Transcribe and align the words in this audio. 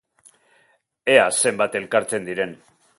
Ea 1.17 1.27
zenbat 1.43 1.81
elkartzen 1.81 2.29
diren. 2.33 2.61